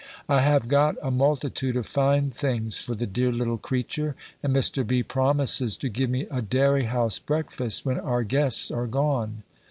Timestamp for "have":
0.39-0.67